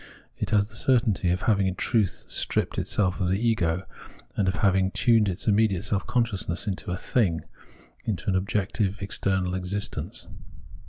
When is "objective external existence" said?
8.35-10.25